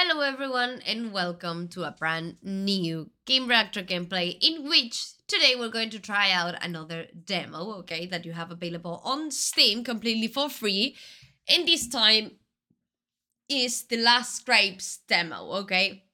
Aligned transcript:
Hello 0.00 0.20
everyone 0.20 0.80
and 0.86 1.12
welcome 1.12 1.66
to 1.66 1.82
a 1.82 1.90
brand 1.90 2.36
new 2.40 3.10
Game 3.26 3.48
Reactor 3.48 3.82
gameplay 3.82 4.38
in 4.40 4.68
which 4.68 5.14
today 5.26 5.56
we're 5.58 5.72
going 5.72 5.90
to 5.90 5.98
try 5.98 6.30
out 6.30 6.54
another 6.64 7.06
demo, 7.24 7.72
okay, 7.78 8.06
that 8.06 8.24
you 8.24 8.30
have 8.30 8.52
available 8.52 9.02
on 9.02 9.32
Steam 9.32 9.82
completely 9.82 10.28
for 10.28 10.48
free. 10.48 10.94
And 11.48 11.66
this 11.66 11.88
time 11.88 12.30
is 13.48 13.86
the 13.86 13.96
Last 13.96 14.46
Grape's 14.46 15.00
demo, 15.08 15.50
okay? 15.62 16.04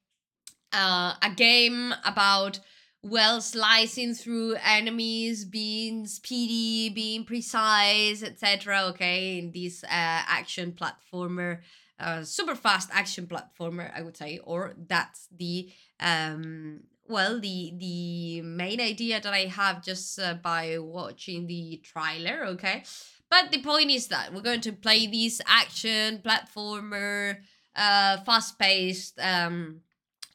Uh, 0.72 1.16
a 1.20 1.28
game 1.36 1.94
about, 2.06 2.60
well, 3.02 3.42
slicing 3.42 4.14
through 4.14 4.56
enemies, 4.64 5.44
being 5.44 6.06
speedy, 6.06 6.88
being 6.88 7.26
precise, 7.26 8.22
etc., 8.22 8.84
okay, 8.94 9.38
in 9.38 9.52
this 9.52 9.84
uh, 9.84 9.88
action 9.90 10.72
platformer 10.72 11.58
uh, 11.98 12.22
super 12.24 12.54
fast 12.54 12.90
action 12.92 13.26
platformer, 13.26 13.90
I 13.94 14.02
would 14.02 14.16
say, 14.16 14.40
or 14.42 14.74
that's 14.88 15.28
the 15.36 15.70
um 16.00 16.80
well 17.08 17.38
the 17.40 17.72
the 17.78 18.42
main 18.42 18.80
idea 18.80 19.20
that 19.20 19.32
I 19.32 19.46
have 19.46 19.84
just 19.84 20.18
uh, 20.18 20.34
by 20.34 20.78
watching 20.78 21.46
the 21.46 21.80
trailer. 21.84 22.46
Okay, 22.46 22.82
but 23.30 23.50
the 23.52 23.62
point 23.62 23.90
is 23.90 24.08
that 24.08 24.32
we're 24.32 24.40
going 24.40 24.62
to 24.62 24.72
play 24.72 25.06
this 25.06 25.40
action 25.46 26.20
platformer, 26.24 27.38
uh, 27.76 28.18
fast 28.18 28.58
paced 28.58 29.18
um 29.20 29.80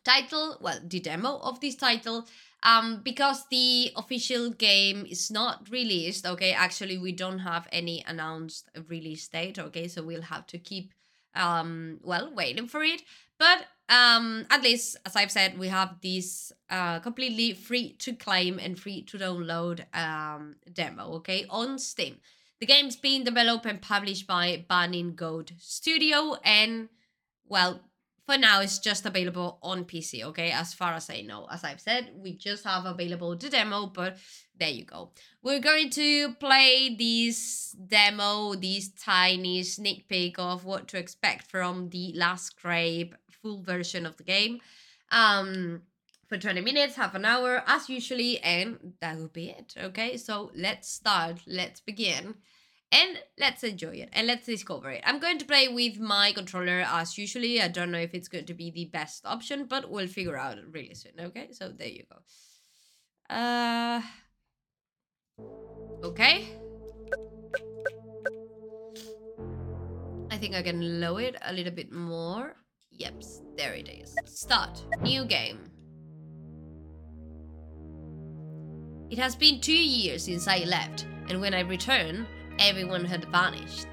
title. 0.03 0.57
Well, 0.61 0.79
the 0.83 0.99
demo 0.99 1.39
of 1.39 1.59
this 1.59 1.75
title. 1.75 2.27
Um, 2.61 2.99
because 3.03 3.45
the 3.49 3.93
official 3.95 4.49
game 4.49 5.05
is 5.09 5.31
not 5.31 5.69
released, 5.71 6.25
okay, 6.25 6.51
actually 6.51 6.97
we 6.97 7.13
don't 7.13 7.39
have 7.39 7.69
any 7.71 8.03
announced 8.05 8.69
release 8.89 9.29
date, 9.29 9.57
okay, 9.57 9.87
so 9.87 10.03
we'll 10.03 10.23
have 10.23 10.45
to 10.47 10.57
keep 10.57 10.93
um 11.35 11.99
well 12.03 12.33
waiting 12.33 12.67
for 12.67 12.83
it. 12.83 13.01
But 13.37 13.65
um 13.89 14.45
at 14.51 14.61
least 14.61 14.97
as 15.03 15.15
i've 15.15 15.31
said 15.31 15.57
we 15.57 15.67
have 15.67 15.95
this 16.03 16.51
uh 16.69 16.99
completely 16.99 17.53
free 17.53 17.93
to 17.93 18.13
claim 18.13 18.59
and 18.59 18.79
free 18.79 19.01
to 19.01 19.17
download 19.17 19.83
um 19.95 20.55
demo 20.71 21.13
okay 21.13 21.45
on 21.49 21.79
steam. 21.79 22.17
The 22.59 22.65
game's 22.65 22.97
being 22.97 23.23
developed 23.23 23.65
and 23.65 23.81
published 23.81 24.27
by 24.27 24.65
Banning 24.67 25.15
Goat 25.15 25.53
Studio 25.57 26.35
and 26.43 26.89
well 27.45 27.79
for 28.29 28.37
now 28.37 28.61
it's 28.61 28.77
just 28.77 29.07
available 29.07 29.57
on 29.63 29.85
PC, 29.85 30.23
okay? 30.23 30.51
As 30.51 30.71
far 30.71 30.93
as 30.93 31.09
I 31.09 31.21
know. 31.21 31.47
As 31.51 31.63
I've 31.63 31.81
said, 31.81 32.11
we 32.15 32.37
just 32.37 32.63
have 32.63 32.85
available 32.85 33.35
the 33.35 33.49
demo, 33.49 33.87
but 33.87 34.17
there 34.55 34.69
you 34.69 34.85
go. 34.85 35.13
We're 35.41 35.59
going 35.59 35.89
to 35.91 36.35
play 36.35 36.95
this 36.95 37.75
demo, 37.87 38.53
this 38.53 38.91
tiny 38.93 39.63
sneak 39.63 40.07
peek 40.07 40.37
of 40.37 40.63
what 40.63 40.87
to 40.89 40.99
expect 40.99 41.49
from 41.49 41.89
the 41.89 42.13
Last 42.15 42.61
Grape 42.61 43.15
full 43.41 43.63
version 43.63 44.05
of 44.05 44.15
the 44.17 44.23
game. 44.23 44.59
Um 45.11 45.81
for 46.27 46.37
20 46.37 46.61
minutes, 46.61 46.95
half 46.95 47.15
an 47.15 47.25
hour, 47.25 47.63
as 47.65 47.89
usually, 47.89 48.37
and 48.41 48.93
that 49.01 49.17
will 49.17 49.29
be 49.29 49.49
it. 49.49 49.73
Okay, 49.75 50.15
so 50.17 50.51
let's 50.55 50.87
start. 50.87 51.41
Let's 51.47 51.79
begin 51.79 52.35
and 52.91 53.19
let's 53.37 53.63
enjoy 53.63 53.91
it 53.91 54.09
and 54.13 54.27
let's 54.27 54.45
discover 54.45 54.89
it. 54.89 55.03
I'm 55.05 55.19
going 55.19 55.37
to 55.37 55.45
play 55.45 55.67
with 55.67 55.99
my 55.99 56.31
controller 56.31 56.83
as 56.87 57.17
usually. 57.17 57.61
I 57.61 57.67
don't 57.67 57.91
know 57.91 57.99
if 57.99 58.13
it's 58.13 58.27
going 58.27 58.45
to 58.45 58.53
be 58.53 58.71
the 58.71 58.85
best 58.85 59.25
option, 59.25 59.65
but 59.65 59.89
we'll 59.89 60.07
figure 60.07 60.37
out 60.37 60.57
really 60.71 60.95
soon. 60.95 61.13
Okay, 61.19 61.49
so 61.51 61.69
there 61.69 61.87
you 61.87 62.03
go. 62.09 63.35
Uh, 63.35 64.01
okay. 66.03 66.47
I 70.31 70.37
think 70.37 70.55
I 70.55 70.61
can 70.61 70.99
lower 70.99 71.21
it 71.21 71.35
a 71.43 71.53
little 71.53 71.73
bit 71.73 71.91
more. 71.91 72.55
Yep, 72.91 73.23
there 73.55 73.73
it 73.73 73.87
is. 73.87 74.15
Start. 74.25 74.83
New 75.01 75.25
game. 75.25 75.69
It 79.09 79.17
has 79.17 79.35
been 79.35 79.59
two 79.59 79.73
years 79.73 80.23
since 80.23 80.47
I 80.47 80.59
left, 80.65 81.07
and 81.29 81.41
when 81.41 81.53
I 81.53 81.61
return, 81.61 82.27
everyone 82.59 83.05
had 83.05 83.25
vanished. 83.25 83.87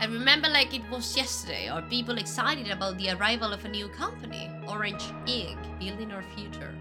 I 0.00 0.06
remember 0.06 0.48
like 0.48 0.74
it 0.74 0.82
was 0.90 1.16
yesterday, 1.16 1.68
our 1.68 1.82
people 1.82 2.18
excited 2.18 2.70
about 2.70 2.98
the 2.98 3.10
arrival 3.10 3.52
of 3.52 3.64
a 3.64 3.68
new 3.68 3.88
company, 3.88 4.50
Orange 4.66 5.04
Inc., 5.26 5.58
building 5.78 6.10
our 6.10 6.24
future. 6.34 6.74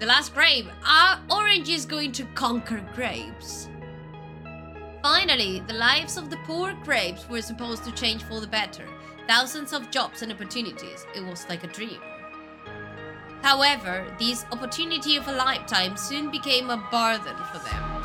The 0.00 0.06
last 0.06 0.34
grape, 0.34 0.66
our 0.66 0.72
ah, 0.84 1.22
Orange 1.30 1.68
is 1.68 1.86
going 1.86 2.12
to 2.12 2.24
conquer 2.34 2.84
grapes. 2.94 3.68
Finally, 5.02 5.60
the 5.68 5.74
lives 5.74 6.16
of 6.16 6.30
the 6.30 6.36
poor 6.38 6.74
grapes 6.82 7.28
were 7.28 7.42
supposed 7.42 7.84
to 7.84 7.92
change 7.92 8.24
for 8.24 8.40
the 8.40 8.46
better. 8.46 8.84
Thousands 9.28 9.72
of 9.72 9.90
jobs 9.90 10.22
and 10.22 10.32
opportunities. 10.32 11.06
It 11.14 11.24
was 11.24 11.48
like 11.48 11.62
a 11.62 11.68
dream. 11.68 12.00
However, 13.42 14.04
this 14.18 14.44
opportunity 14.50 15.16
of 15.16 15.28
a 15.28 15.32
lifetime 15.32 15.96
soon 15.96 16.30
became 16.30 16.70
a 16.70 16.88
burden 16.90 17.36
for 17.52 17.58
them. 17.68 17.97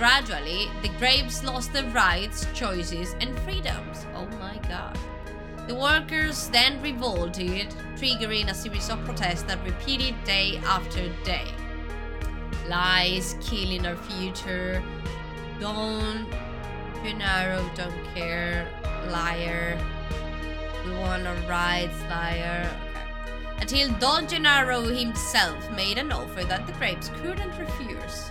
Gradually, 0.00 0.70
the 0.80 0.88
grapes 0.98 1.44
lost 1.44 1.74
their 1.74 1.84
rights, 1.90 2.46
choices, 2.54 3.14
and 3.20 3.38
freedoms. 3.40 4.06
Oh 4.14 4.24
my 4.38 4.58
god. 4.66 4.98
The 5.68 5.74
workers 5.74 6.48
then 6.48 6.80
revolted, 6.80 7.68
triggering 7.96 8.48
a 8.48 8.54
series 8.54 8.88
of 8.88 9.04
protests 9.04 9.42
that 9.42 9.62
repeated 9.62 10.14
day 10.24 10.56
after 10.64 11.06
day. 11.22 11.44
Lies, 12.66 13.36
killing 13.42 13.84
our 13.84 13.94
future, 13.94 14.82
don't, 15.60 16.26
Gennaro, 17.04 17.62
don't 17.74 18.14
care, 18.14 18.66
liar, 19.10 19.78
we 20.86 20.92
want 20.92 21.26
our 21.26 21.36
rights, 21.46 22.00
liar. 22.08 22.66
Until 23.60 23.90
Don 23.98 24.26
Gennaro 24.26 24.80
himself 24.84 25.70
made 25.72 25.98
an 25.98 26.10
offer 26.10 26.42
that 26.44 26.66
the 26.66 26.72
grapes 26.72 27.10
couldn't 27.20 27.58
refuse. 27.58 28.30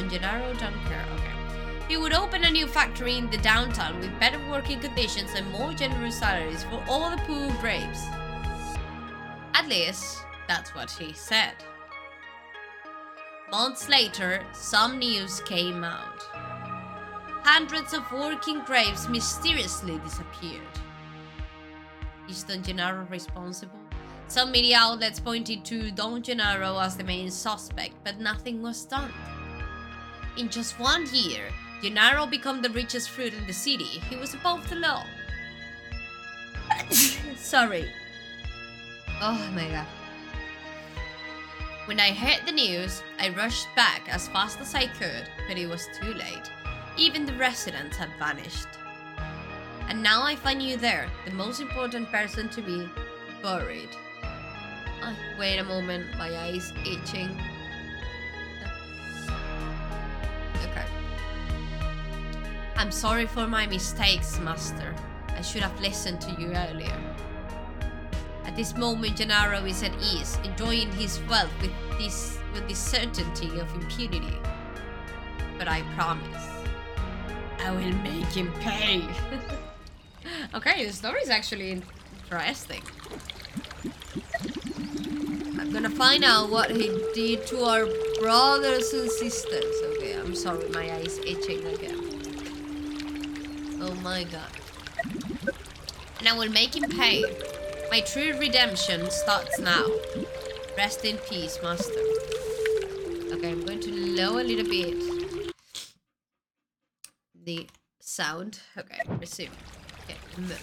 Don 0.00 0.08
Gennaro 0.08 0.54
Dunker, 0.54 1.04
okay. 1.14 1.84
He 1.86 1.98
would 1.98 2.14
open 2.14 2.44
a 2.44 2.50
new 2.50 2.66
factory 2.66 3.18
in 3.18 3.28
the 3.28 3.36
downtown 3.36 4.00
with 4.00 4.18
better 4.18 4.40
working 4.48 4.80
conditions 4.80 5.32
and 5.36 5.46
more 5.52 5.74
generous 5.74 6.18
salaries 6.18 6.64
for 6.64 6.82
all 6.88 7.10
the 7.10 7.18
poor 7.24 7.50
grapes. 7.60 8.06
At 9.52 9.68
least, 9.68 10.16
that's 10.48 10.74
what 10.74 10.90
he 10.90 11.12
said. 11.12 11.52
Months 13.50 13.90
later, 13.90 14.42
some 14.54 14.98
news 14.98 15.40
came 15.40 15.84
out. 15.84 16.22
Hundreds 17.44 17.92
of 17.92 18.10
working 18.10 18.60
graves 18.60 19.06
mysteriously 19.06 19.98
disappeared. 19.98 20.62
Is 22.26 22.42
Don 22.44 22.62
Gennaro 22.62 23.06
responsible? 23.10 23.80
Some 24.28 24.50
media 24.50 24.78
outlets 24.78 25.20
pointed 25.20 25.62
to 25.66 25.90
Don 25.90 26.22
Gennaro 26.22 26.78
as 26.78 26.96
the 26.96 27.04
main 27.04 27.30
suspect, 27.30 27.96
but 28.02 28.18
nothing 28.18 28.62
was 28.62 28.86
done. 28.86 29.12
In 30.36 30.48
just 30.48 30.78
one 30.78 31.06
year, 31.12 31.44
Gennaro 31.82 32.26
became 32.26 32.62
the 32.62 32.70
richest 32.70 33.10
fruit 33.10 33.34
in 33.34 33.46
the 33.46 33.52
city. 33.52 34.00
He 34.08 34.16
was 34.16 34.34
above 34.34 34.68
the 34.68 34.76
law. 34.76 35.04
Sorry. 37.36 37.90
Oh 39.20 39.50
my 39.54 39.68
god. 39.68 39.86
When 41.86 41.98
I 41.98 42.12
heard 42.12 42.46
the 42.46 42.52
news, 42.52 43.02
I 43.18 43.30
rushed 43.30 43.66
back 43.74 44.02
as 44.08 44.28
fast 44.28 44.60
as 44.60 44.74
I 44.74 44.86
could, 44.86 45.28
but 45.48 45.58
it 45.58 45.66
was 45.66 45.88
too 46.00 46.14
late. 46.14 46.50
Even 46.96 47.26
the 47.26 47.32
residents 47.34 47.96
had 47.96 48.10
vanished. 48.18 48.68
And 49.88 50.02
now 50.02 50.22
I 50.22 50.36
find 50.36 50.62
you 50.62 50.76
there, 50.76 51.10
the 51.24 51.32
most 51.32 51.60
important 51.60 52.12
person 52.12 52.48
to 52.50 52.62
be 52.62 52.88
buried. 53.42 53.88
Oh, 55.02 55.16
wait 55.38 55.58
a 55.58 55.64
moment, 55.64 56.06
my 56.16 56.28
eye's 56.36 56.72
itching. 56.86 57.36
I'm 62.80 62.90
sorry 62.90 63.26
for 63.26 63.46
my 63.46 63.66
mistakes, 63.66 64.40
Master. 64.40 64.94
I 65.36 65.42
should 65.42 65.60
have 65.60 65.78
listened 65.82 66.18
to 66.22 66.30
you 66.40 66.54
earlier. 66.54 66.98
At 68.46 68.56
this 68.56 68.74
moment, 68.74 69.18
Gennaro 69.18 69.66
is 69.66 69.82
at 69.82 69.92
ease, 70.00 70.38
enjoying 70.44 70.90
his 70.92 71.20
wealth 71.28 71.52
with 71.60 71.72
this 71.98 72.38
with 72.54 72.66
the 72.68 72.74
certainty 72.74 73.60
of 73.60 73.70
impunity. 73.74 74.34
But 75.58 75.68
I 75.68 75.82
promise, 75.94 76.46
I 77.58 77.70
will 77.72 77.92
make 77.96 78.32
him 78.32 78.50
pay. 78.60 79.06
okay, 80.54 80.86
the 80.86 80.92
story 80.94 81.20
is 81.20 81.28
actually 81.28 81.82
interesting. 82.22 82.82
I'm 85.60 85.70
gonna 85.70 85.90
find 85.90 86.24
out 86.24 86.48
what 86.48 86.70
he 86.70 86.88
did 87.12 87.46
to 87.48 87.62
our 87.62 87.86
brothers 88.22 88.90
and 88.94 89.10
sisters. 89.10 89.74
Okay, 89.96 90.14
I'm 90.14 90.34
sorry, 90.34 90.66
my 90.70 90.88
eye 90.88 91.04
is 91.04 91.18
itching 91.18 91.66
again. 91.66 91.99
Oh 93.80 93.94
my 94.02 94.24
god. 94.24 94.50
And 96.18 96.28
I 96.28 96.36
will 96.36 96.50
make 96.50 96.76
him 96.76 96.88
pay. 96.90 97.24
My 97.90 98.00
true 98.00 98.38
redemption 98.38 99.10
starts 99.10 99.58
now. 99.58 99.86
Rest 100.76 101.04
in 101.04 101.16
peace, 101.18 101.58
master. 101.62 102.00
Okay, 103.32 103.50
I'm 103.50 103.64
going 103.64 103.80
to 103.80 103.90
lower 104.16 104.40
a 104.40 104.44
little 104.44 104.68
bit 104.68 105.10
the 107.44 107.66
sound. 108.00 108.60
Okay, 108.76 109.00
resume. 109.08 109.50
Okay, 110.04 110.16
move. 110.36 110.60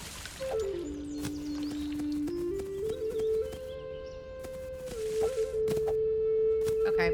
Okay. 6.87 7.13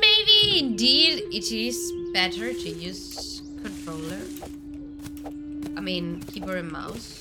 Maybe 0.00 0.58
indeed 0.58 1.24
it 1.32 1.52
is 1.52 1.92
better 2.12 2.52
to 2.52 2.68
use 2.68 3.42
controller. 3.62 4.20
I 5.80 5.82
mean, 5.82 6.20
keyboard 6.20 6.58
and 6.58 6.70
mouse. 6.70 7.19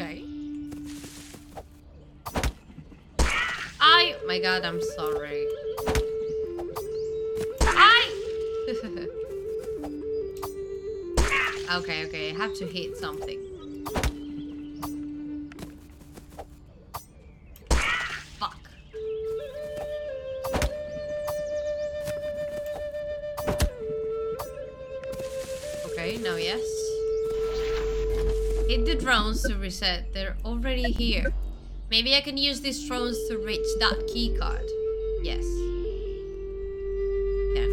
Okay. 0.00 0.24
I. 3.80 4.14
My 4.28 4.38
God, 4.38 4.64
I'm 4.64 4.80
sorry. 4.80 5.44
I. 7.62 8.04
okay, 11.78 12.06
okay. 12.06 12.30
I 12.30 12.34
have 12.36 12.54
to 12.58 12.66
hit 12.66 12.96
something. 12.96 13.47
To 29.48 29.56
reset. 29.56 30.12
They're 30.12 30.36
already 30.44 30.92
here. 30.92 31.32
Maybe 31.90 32.14
I 32.14 32.20
can 32.20 32.36
use 32.36 32.60
these 32.60 32.86
drones 32.86 33.16
to 33.28 33.38
reach 33.38 33.66
that 33.80 34.06
key 34.12 34.36
card. 34.38 34.68
Yes. 35.22 35.42
Can. 37.54 37.70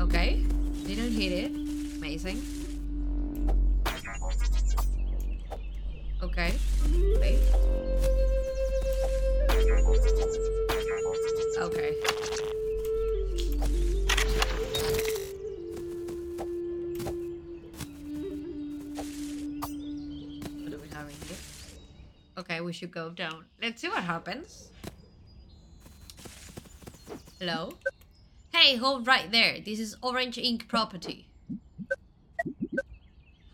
Okay. 0.00 0.42
Didn't 0.86 1.12
hit 1.12 1.32
it. 1.32 1.50
Amazing. 1.98 2.59
Go 22.86 23.10
down. 23.10 23.44
Let's 23.60 23.82
see 23.82 23.88
what 23.88 24.02
happens. 24.02 24.70
Hello? 27.38 27.74
Hey, 28.52 28.76
hold 28.76 29.06
right 29.06 29.30
there. 29.30 29.58
This 29.64 29.78
is 29.78 29.96
Orange 30.02 30.36
Inc. 30.36 30.68
property. 30.68 31.26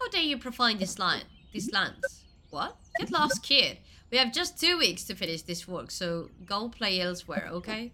How 0.00 0.08
dare 0.10 0.22
you 0.22 0.38
profile 0.38 0.74
this 0.76 0.98
line? 0.98 1.24
This 1.52 1.72
lands? 1.72 2.22
What? 2.50 2.76
Get 2.98 3.10
lost, 3.10 3.42
kid. 3.42 3.78
We 4.10 4.18
have 4.18 4.32
just 4.32 4.60
two 4.60 4.78
weeks 4.78 5.04
to 5.04 5.14
finish 5.14 5.42
this 5.42 5.66
work, 5.66 5.90
so 5.90 6.30
go 6.44 6.68
play 6.68 7.00
elsewhere, 7.00 7.48
okay? 7.52 7.92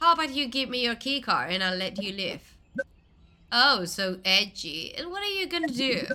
How 0.00 0.12
about 0.12 0.30
you 0.30 0.48
give 0.48 0.68
me 0.68 0.82
your 0.82 0.96
keycard 0.96 1.50
and 1.50 1.62
I'll 1.62 1.76
let 1.76 2.02
you 2.02 2.12
live? 2.12 2.56
Oh, 3.52 3.84
so 3.84 4.18
edgy. 4.24 4.94
And 4.96 5.10
what 5.10 5.22
are 5.22 5.26
you 5.26 5.46
gonna 5.46 5.68
do? 5.68 6.06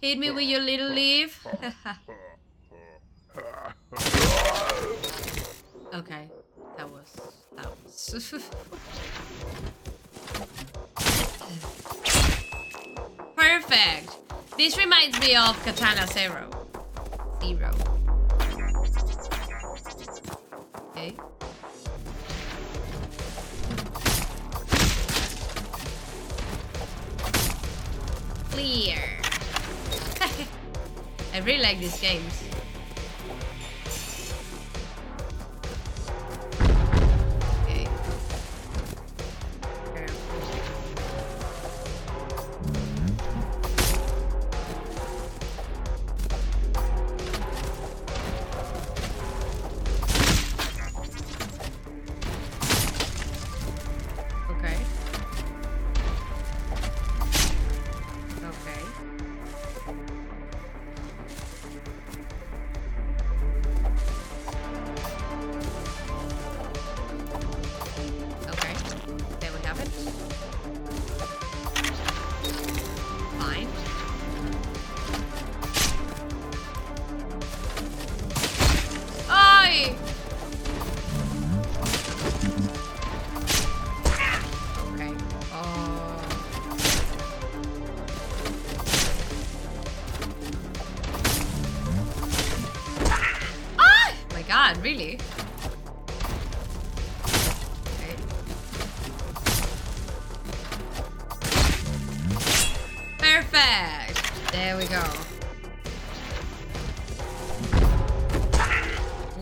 Hit 0.00 0.18
me 0.18 0.30
with 0.30 0.44
your 0.44 0.60
little 0.60 0.90
leaf? 0.90 1.46
okay, 5.94 6.28
that 6.76 6.90
was 6.90 7.16
that 7.56 7.66
was. 7.84 8.34
Perfect. 13.36 14.10
This 14.56 14.76
reminds 14.78 15.18
me 15.20 15.36
of 15.36 15.60
Katana 15.64 16.06
Zero. 16.06 16.50
Zero. 17.40 17.70
Okay. 20.90 21.14
Clear. 28.50 28.98
I 31.34 31.38
really 31.40 31.62
like 31.62 31.78
these 31.80 32.00
games. 32.00 32.53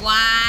Okay. 0.02 0.41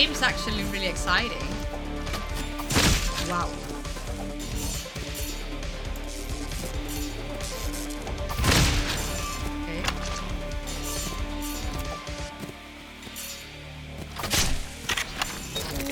game's 0.00 0.22
actually 0.22 0.64
really 0.72 0.86
exciting. 0.86 1.36
Wow. 3.28 3.50
Okay. 9.62 9.82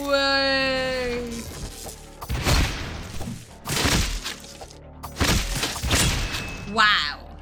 Way. 0.08 1.30
Wow. 6.72 7.36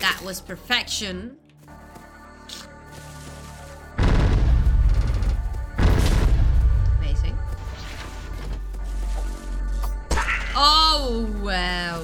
That 0.00 0.20
was 0.22 0.42
perfection. 0.42 1.38
Oh, 10.58 11.28
wow. 11.42 12.02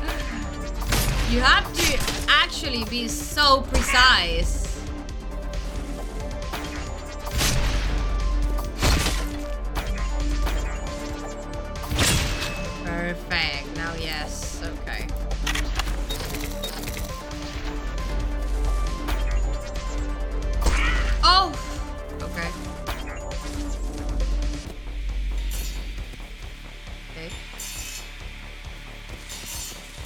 Ah! 0.00 1.28
You 1.28 1.40
have 1.40 1.72
to 1.74 1.98
actually 2.28 2.84
be 2.84 3.08
so 3.08 3.62
precise. 3.62 4.80
Perfect. 12.84 13.76
Now, 13.76 13.92
yes. 13.98 14.62
Okay. 14.62 15.08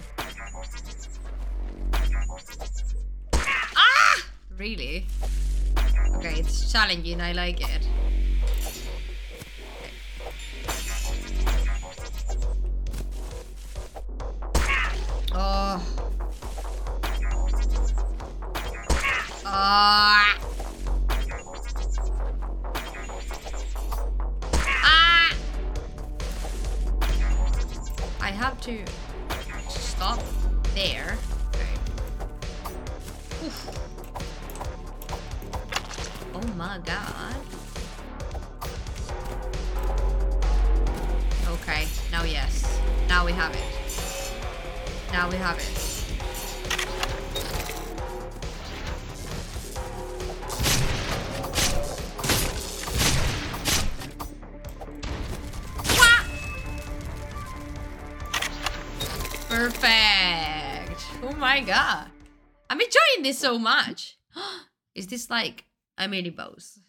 Ah! 3.76 4.26
Really? 4.58 5.06
Okay, 6.16 6.40
it's 6.40 6.72
challenging. 6.72 7.22
I 7.22 7.34
like 7.34 7.62
it. 7.62 7.88
There. 30.74 31.18
Oof. 33.44 33.80
Oh 36.34 36.48
my 36.58 36.80
god. 36.84 37.36
Okay, 41.48 41.88
now 42.12 42.24
yes. 42.24 42.80
Now 43.08 43.26
we 43.26 43.32
have 43.34 43.54
it. 43.54 44.32
Now 45.12 45.30
we 45.30 45.36
have 45.38 45.58
it. 45.58 45.84
Perfect. 59.50 60.13
My 61.54 61.62
god. 61.62 62.08
I'm 62.68 62.82
enjoying 62.82 63.22
this 63.22 63.38
so 63.38 63.60
much. 63.60 64.18
Is 64.96 65.06
this 65.06 65.30
like 65.30 65.66
a 66.00 66.08
mini 66.08 66.32
boss? 66.32 66.80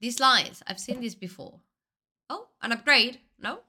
These 0.00 0.18
lines, 0.18 0.60
I've 0.66 0.80
seen 0.80 1.00
this 1.00 1.14
before. 1.14 1.60
Oh, 2.28 2.48
an 2.60 2.72
upgrade? 2.72 3.20
No? 3.38 3.60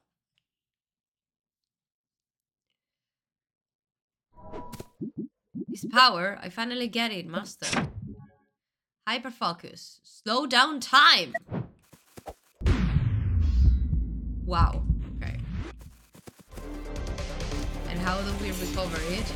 This 5.67 5.85
power, 5.91 6.39
I 6.41 6.49
finally 6.49 6.87
get 6.87 7.11
it, 7.11 7.27
master. 7.27 7.87
Hyper 9.07 9.29
focus. 9.29 9.99
Slow 10.01 10.47
down 10.47 10.79
time. 10.79 11.35
Wow. 14.43 14.85
How 18.03 18.19
do 18.21 18.33
we 18.41 18.51
recover 18.51 18.97
it? 19.13 19.33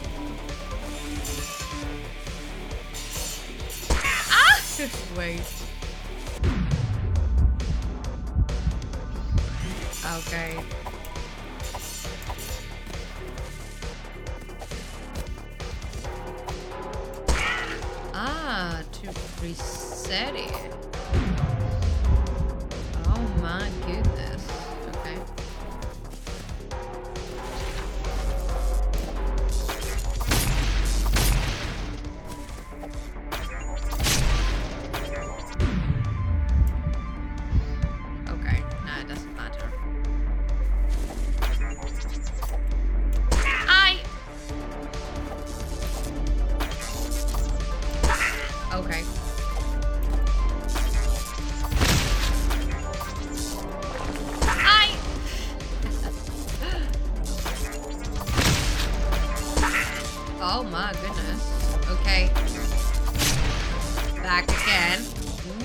Ah! 3.89 4.61
Wait. 5.17 5.41
Okay. 10.17 10.59
Ah, 18.13 18.81
to 18.91 19.07
reset 19.41 20.35
it. 20.35 20.51
Oh 23.05 23.27
my 23.41 23.69
goodness. 23.85 24.36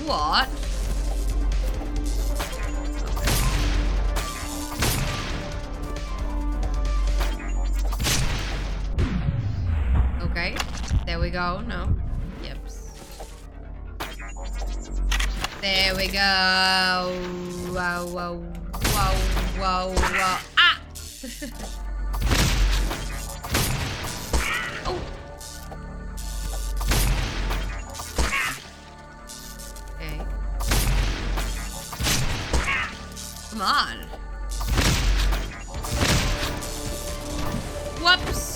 What? 0.05 0.49
Okay. 10.23 10.55
There 11.05 11.19
we 11.19 11.29
go. 11.29 11.61
No. 11.61 11.95
Yep. 12.43 12.57
There 15.61 15.95
we 15.95 16.07
go. 16.07 16.19
Wow, 17.73 18.05
wow, 18.07 18.43
wow, 18.93 19.15
wow, 19.57 19.87
wow. 19.87 20.39
Ah! 20.57 20.81
Come 33.53 33.61
on. 33.61 33.97
Whoops. 38.01 38.52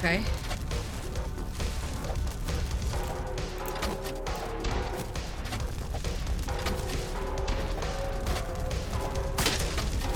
Okay. 0.00 0.22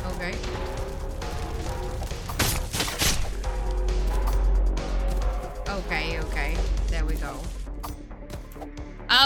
Okay. 0.06 0.34
Okay, 5.68 6.18
okay. 6.20 6.56
There 6.88 7.04
we 7.04 7.16
go. 7.16 7.36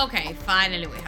Okay, 0.02 0.32
finally 0.44 0.88
we 0.88 0.96
have 1.02 1.07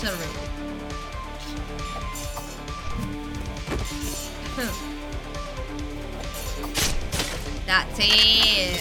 Sorry. 0.00 0.16
Hmm. 4.56 4.72
That's 7.66 7.98
it. 7.98 8.80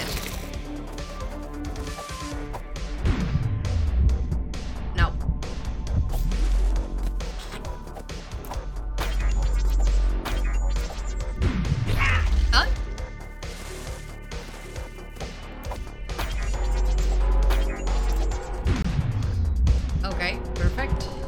No. 4.96 5.12
Okay, 20.06 20.40
perfect. 20.56 21.19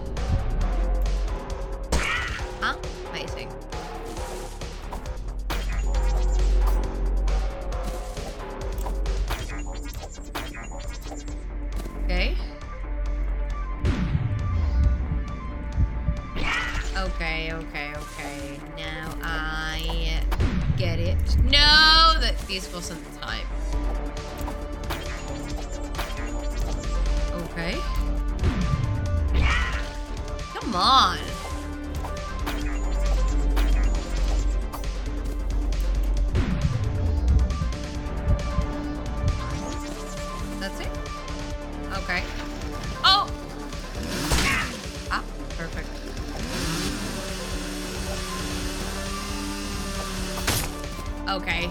Okay. 51.31 51.63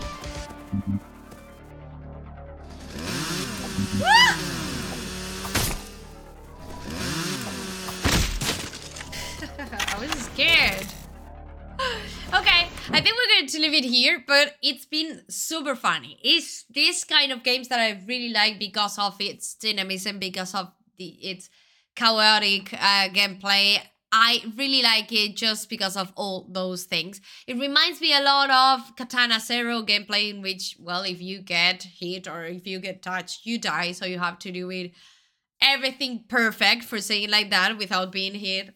I 9.68 9.96
was 10.00 10.10
scared. 10.12 10.86
Okay, 12.32 12.68
I 12.92 13.00
think 13.00 13.16
we're 13.16 13.34
going 13.34 13.48
to 13.48 13.58
leave 13.58 13.74
it 13.74 13.84
here, 13.84 14.22
but 14.24 14.54
it's 14.62 14.84
been 14.84 15.22
super 15.28 15.74
funny. 15.74 16.16
It's 16.22 16.62
this 16.70 17.02
kind 17.02 17.32
of 17.32 17.42
games 17.42 17.66
that 17.68 17.80
I 17.80 18.00
really 18.06 18.28
like 18.28 18.60
because 18.60 19.00
of 19.00 19.20
its 19.20 19.54
dynamism, 19.54 20.20
because 20.20 20.54
of 20.54 20.70
the 20.96 21.06
its 21.06 21.50
chaotic 21.96 22.72
uh, 22.72 23.08
gameplay. 23.08 23.80
I 24.12 24.42
really 24.56 24.82
like 24.82 25.12
it 25.12 25.36
just 25.36 25.68
because 25.68 25.96
of 25.96 26.12
all 26.16 26.48
those 26.50 26.84
things. 26.84 27.20
It 27.46 27.58
reminds 27.58 28.00
me 28.00 28.12
a 28.12 28.22
lot 28.22 28.50
of 28.50 28.96
Katana 28.96 29.38
Zero 29.38 29.82
gameplay, 29.82 30.30
in 30.30 30.42
which, 30.42 30.76
well, 30.80 31.02
if 31.02 31.22
you 31.22 31.40
get 31.40 31.84
hit 31.84 32.26
or 32.26 32.44
if 32.44 32.66
you 32.66 32.80
get 32.80 33.02
touched, 33.02 33.46
you 33.46 33.58
die. 33.58 33.92
So 33.92 34.06
you 34.06 34.18
have 34.18 34.38
to 34.40 34.50
do 34.50 34.70
it 34.70 34.92
everything 35.60 36.24
perfect 36.28 36.84
for 36.84 37.00
saying 37.00 37.30
like 37.30 37.50
that 37.50 37.76
without 37.76 38.10
being 38.10 38.34
hit 38.34 38.74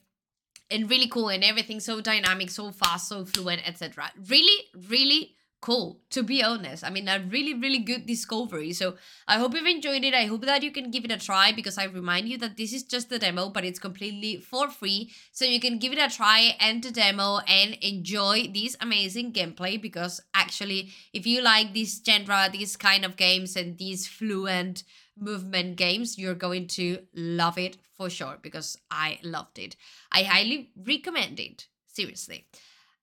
and 0.70 0.90
really 0.90 1.08
cool 1.08 1.28
and 1.28 1.42
everything 1.42 1.80
so 1.80 2.00
dynamic 2.00 2.50
so 2.50 2.70
fast 2.70 3.08
so 3.08 3.24
fluent 3.24 3.66
etc 3.66 4.10
really 4.28 4.64
really 4.88 5.34
cool 5.66 6.00
to 6.10 6.22
be 6.22 6.42
honest 6.42 6.84
i 6.84 6.90
mean 6.90 7.08
a 7.08 7.18
really 7.34 7.54
really 7.54 7.78
good 7.90 8.04
discovery 8.06 8.72
so 8.72 8.94
i 9.26 9.38
hope 9.38 9.54
you've 9.54 9.70
enjoyed 9.72 10.04
it 10.04 10.14
i 10.14 10.24
hope 10.26 10.44
that 10.44 10.62
you 10.62 10.70
can 10.70 10.90
give 10.90 11.04
it 11.06 11.10
a 11.10 11.18
try 11.26 11.52
because 11.52 11.78
i 11.78 11.84
remind 11.84 12.28
you 12.28 12.36
that 12.36 12.56
this 12.58 12.72
is 12.78 12.82
just 12.82 13.08
the 13.08 13.18
demo 13.18 13.48
but 13.48 13.64
it's 13.64 13.78
completely 13.78 14.36
for 14.36 14.68
free 14.68 15.10
so 15.32 15.44
you 15.44 15.60
can 15.60 15.78
give 15.78 15.92
it 15.92 15.98
a 15.98 16.14
try 16.14 16.54
and 16.60 16.84
the 16.84 16.90
demo 16.90 17.38
and 17.48 17.78
enjoy 17.80 18.46
this 18.52 18.76
amazing 18.80 19.32
gameplay 19.32 19.80
because 19.80 20.20
actually 20.34 20.90
if 21.14 21.26
you 21.26 21.40
like 21.40 21.72
this 21.72 22.00
genre 22.06 22.48
these 22.52 22.76
kind 22.76 23.04
of 23.04 23.16
games 23.16 23.56
and 23.56 23.78
these 23.78 24.06
fluent 24.06 24.84
movement 25.18 25.76
games, 25.76 26.18
you're 26.18 26.34
going 26.34 26.66
to 26.66 26.98
love 27.14 27.58
it 27.58 27.76
for 27.96 28.10
sure 28.10 28.38
because 28.42 28.76
I 28.90 29.18
loved 29.22 29.58
it. 29.58 29.76
I 30.10 30.22
highly 30.22 30.70
recommend 30.76 31.40
it. 31.40 31.68
Seriously. 31.86 32.46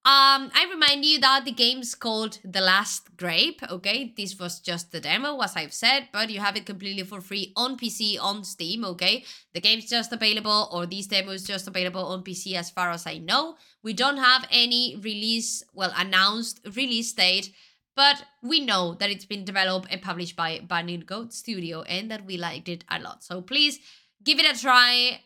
Um, 0.03 0.49
I 0.55 0.65
remind 0.67 1.05
you 1.05 1.19
that 1.19 1.45
the 1.45 1.51
game's 1.51 1.93
called 1.93 2.39
The 2.43 2.59
Last 2.59 3.15
Grape. 3.17 3.61
Okay, 3.69 4.11
this 4.17 4.39
was 4.39 4.59
just 4.59 4.91
the 4.91 4.99
demo, 4.99 5.39
as 5.41 5.55
I've 5.55 5.73
said, 5.73 6.09
but 6.11 6.31
you 6.31 6.39
have 6.39 6.55
it 6.55 6.65
completely 6.65 7.03
for 7.03 7.21
free 7.21 7.53
on 7.55 7.77
PC 7.77 8.17
on 8.19 8.43
Steam. 8.43 8.83
Okay, 8.83 9.23
the 9.53 9.61
game's 9.61 9.87
just 9.87 10.11
available, 10.11 10.69
or 10.71 10.87
this 10.87 11.05
demo 11.05 11.33
is 11.33 11.43
just 11.43 11.67
available 11.67 12.03
on 12.03 12.23
PC, 12.23 12.55
as 12.55 12.71
far 12.71 12.89
as 12.89 13.05
I 13.05 13.19
know. 13.19 13.57
We 13.83 13.93
don't 13.93 14.17
have 14.17 14.47
any 14.49 14.95
release, 14.95 15.63
well, 15.71 15.93
announced 15.95 16.61
release 16.75 17.13
date 17.13 17.51
but 17.95 18.23
we 18.41 18.61
know 18.61 18.95
that 18.95 19.09
it's 19.09 19.25
been 19.25 19.43
developed 19.45 19.87
and 19.91 20.01
published 20.01 20.35
by 20.35 20.61
Bunny 20.65 20.97
Goat 20.97 21.33
Studio 21.33 21.81
and 21.83 22.09
that 22.09 22.25
we 22.25 22.37
liked 22.37 22.69
it 22.69 22.83
a 22.89 22.99
lot. 22.99 23.23
So 23.23 23.41
please 23.41 23.79
give 24.23 24.39
it 24.39 24.55
a 24.55 24.59
try, 24.59 25.21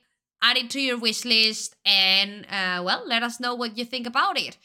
add 0.46 0.58
it 0.58 0.70
to 0.72 0.80
your 0.80 0.98
wish 0.98 1.26
list, 1.26 1.76
and 1.86 2.46
uh, 2.46 2.84
well, 2.84 3.04
let 3.08 3.24
us 3.24 3.40
know 3.40 3.56
what 3.56 3.78
you 3.78 3.86
think 3.86 4.06
about 4.06 4.38
it. 4.38 4.58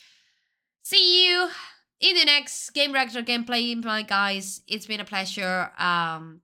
See 0.82 1.26
you 1.26 1.48
in 2.00 2.16
the 2.16 2.24
next 2.24 2.70
Game 2.70 2.92
Reactor 2.92 3.22
gameplay, 3.22 3.82
my 3.82 4.02
guys. 4.02 4.60
It's 4.66 4.86
been 4.86 5.00
a 5.00 5.04
pleasure. 5.04 5.72
Um, 5.78 6.42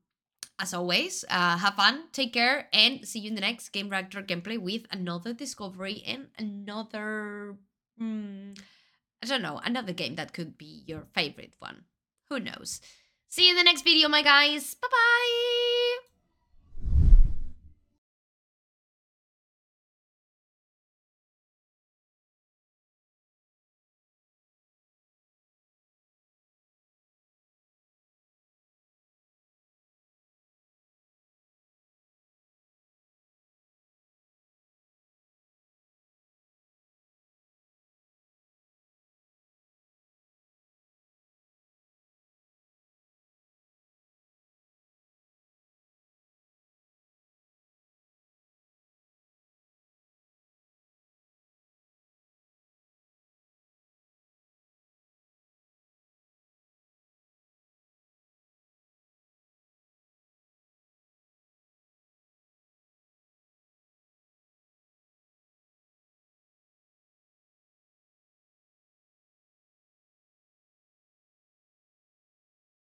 as 0.59 0.73
always, 0.73 1.23
uh, 1.29 1.59
have 1.59 1.75
fun, 1.75 2.05
take 2.13 2.33
care, 2.33 2.69
and 2.73 3.07
see 3.07 3.21
you 3.21 3.29
in 3.29 3.35
the 3.35 3.43
next 3.43 3.69
Game 3.71 3.91
Reactor 3.91 4.23
gameplay 4.23 4.59
with 4.59 4.87
another 4.91 5.35
discovery 5.35 6.03
and 6.07 6.29
another. 6.39 7.57
Hmm, 7.99 8.53
I 9.23 9.27
don't 9.27 9.43
know, 9.43 9.61
another 9.63 9.93
game 9.93 10.17
that 10.17 10.33
could 10.33 10.57
be 10.57 10.83
your 10.87 11.05
favorite 11.15 11.55
one. 11.59 11.85
Who 12.31 12.41
knows? 12.41 12.81
See 13.29 13.45
you 13.47 13.51
in 13.51 13.57
the 13.57 13.65
next 13.65 13.83
video, 13.83 14.09
my 14.09 14.23
guys. 14.23 14.75
Bye 14.75 14.89
bye. 14.91 15.66